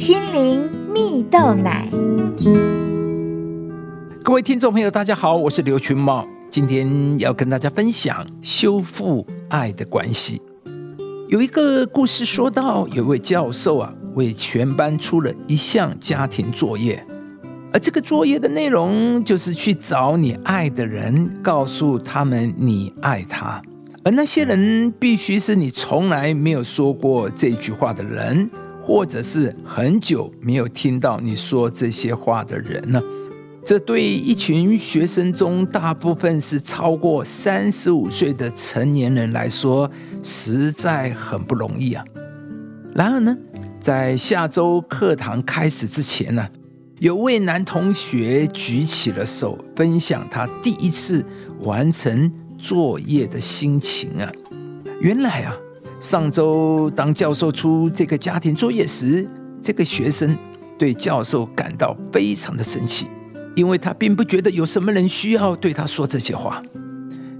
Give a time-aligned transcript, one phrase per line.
[0.00, 1.86] 心灵蜜豆奶。
[4.24, 10.40] 各位听众朋友，大家好，我是刘群茂，今天要跟大家分享修复爱的关系。
[11.28, 17.04] 有一个故事说到，有位教授啊，为全班出了一项家庭作业，
[17.70, 23.60] 而这个作业的内容就是去找你爱的人，告诉他们你爱他。
[24.02, 28.50] 而那些人必须是你从来没有说过这句话的人，
[28.90, 33.00] 或者是很久没有听到你说这些话的人呢？
[33.64, 39.88] 这对一群学生中大部分是超过三十五岁的成年人来说，
[40.24, 42.04] 实在很不容易啊。
[42.92, 43.38] 然而呢，
[43.78, 46.48] 在下周课堂开始之前呢，
[46.98, 51.24] 有位男同学举起了手，分享他第一次
[51.60, 52.28] 完成。
[52.58, 54.30] 作业的心情啊，
[55.00, 55.56] 原来啊，
[56.00, 59.28] 上周当教授出这个家庭作业时，
[59.60, 60.34] 这个学生
[60.78, 63.06] 对教授感到非常的生气，
[63.54, 66.62] 因为他并不觉得有什么人需要对他说这些话。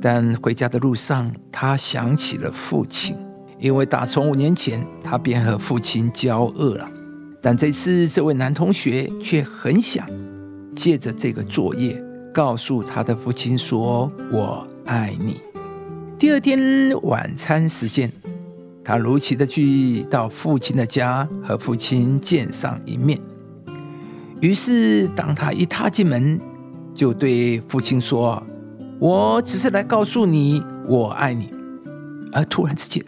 [0.00, 3.16] 但回家的路上，他想起了父亲，
[3.58, 6.88] 因为打从五年前他便和父亲交恶了。
[7.42, 10.06] 但这次这位男同学却很想
[10.76, 12.00] 借着这个作业，
[12.32, 15.40] 告诉他的父亲说：“我。”爱你。
[16.18, 18.12] 第二天晚餐时间，
[18.84, 23.18] 他如期的去到父亲的家和父亲见上一面。
[24.40, 26.38] 于是，当他一踏进门，
[26.94, 28.42] 就对父亲说
[29.00, 31.50] ：“我只是来告诉你，我爱你。”
[32.30, 33.02] 而突然之间，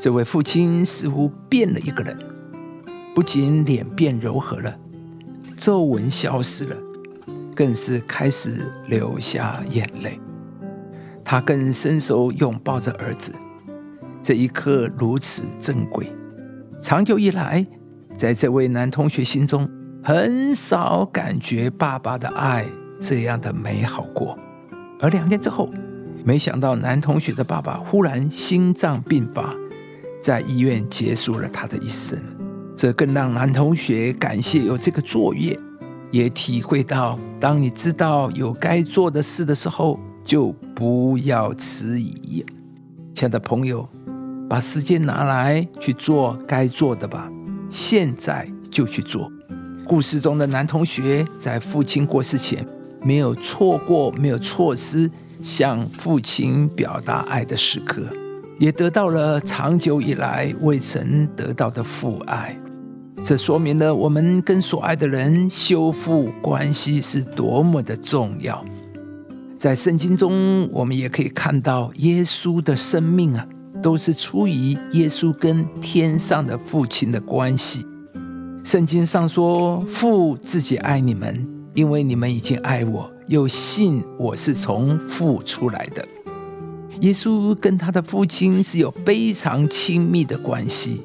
[0.00, 2.16] 这位父亲似乎变了一个人，
[3.14, 4.74] 不仅脸变柔和了，
[5.54, 6.76] 皱纹消失了，
[7.54, 10.18] 更是开始流下眼泪。
[11.22, 13.32] 他更伸手拥抱着儿子，
[14.22, 16.06] 这一刻如此珍贵。
[16.80, 17.66] 长久以来，
[18.16, 19.68] 在这位男同学心中，
[20.02, 22.64] 很少感觉爸爸的爱
[23.00, 24.38] 这样的美好过。
[25.00, 25.68] 而两天之后，
[26.24, 29.54] 没想到男同学的爸爸忽然心脏病发，
[30.22, 32.18] 在医院结束了他的一生。
[32.76, 35.58] 这更让男同学感谢有这个作业，
[36.10, 39.98] 也体会到，当你知道有该做的事的时候。
[40.24, 42.46] 就不要迟疑，
[43.12, 43.88] 亲爱的朋友，
[44.52, 47.26] 把时间拿来去做该做的吧，
[47.70, 49.32] 现在就去做。
[49.86, 52.62] 故事中的男同学在父亲过世前，
[53.00, 55.10] 没有错过，没有错失
[55.40, 58.02] 向父亲表达爱的时刻，
[58.58, 62.54] 也得到了长久以来未曾得到的父爱。
[63.24, 68.62] 这说明了我们跟所爱的人修复关系是多么的重要。
[69.58, 73.46] 在圣经中，我们也可以看到耶稣的生命啊，
[73.82, 77.84] 都是出于耶稣跟天上的父亲的关系。
[78.64, 86.06] 圣经上说：“父自己爱你们，因为你们已经爱我，又信我是从父出来的。”
[87.00, 91.04] 耶稣跟他的父亲是有非常亲密的关系，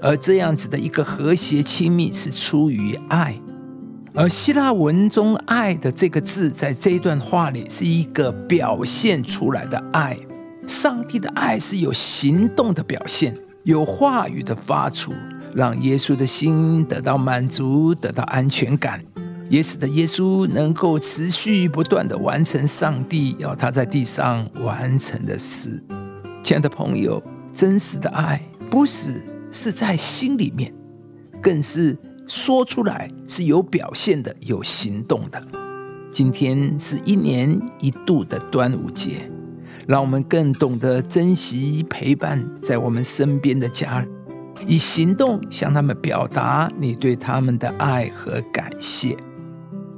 [0.00, 3.34] 而这样子的一个和谐亲密是出于爱。
[4.14, 10.16] 而希腊文中“爱”的这个字，在这段话里是一个表现出来的爱。
[10.66, 15.12] 上帝的爱是有行动的表现，有话语的发出，
[15.54, 19.04] 让耶稣的心得到满足，得到安全感，
[19.48, 25.82] 也使得耶稣能够持续不断的完成上帝要他在地上完成的事。
[26.42, 27.22] 亲爱的朋友，
[27.54, 28.40] 真实的爱
[28.70, 30.72] 不是是在心里面，
[31.42, 31.98] 更是。
[32.24, 35.42] 说出来是有表现的、有行动的。
[36.12, 39.28] 今天是一年一度的端午节，
[39.92, 44.08] 让我们更懂得珍惜陪伴在我们身边的家人，
[44.66, 49.14] 以行动向他们表达你对他们的爱和感谢。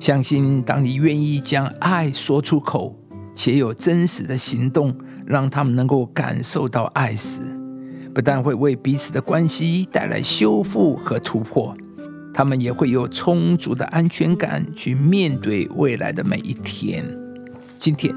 [0.00, 2.98] 相信当你愿意将爱说出口，
[3.36, 4.92] 且有真实的行动，
[5.24, 7.40] 让他们能够感受到爱时，
[8.12, 11.76] 不但会为彼此的关系带来修复和突破。
[12.34, 17.06] 他们也会有充足的安全感去面对未来的每一天。
[17.78, 18.12] 今天，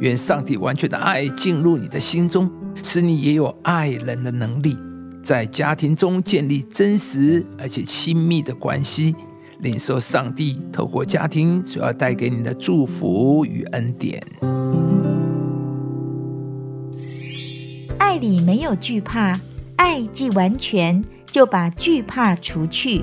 [0.00, 2.50] 愿上帝完全的爱进入你的心中，
[2.82, 4.76] 使你也有爱人的能力，
[5.22, 9.14] 在家庭中建立真实而且亲密的关系，
[9.60, 14.22] 领受上帝透过家庭所要带给你的祝福与恩典。
[17.98, 19.40] 爱里没有惧怕，
[19.76, 23.02] 爱既完全，就把惧怕除去。